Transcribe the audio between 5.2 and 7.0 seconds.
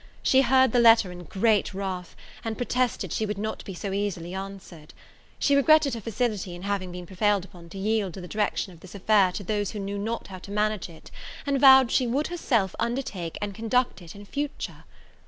she regretted her facility in having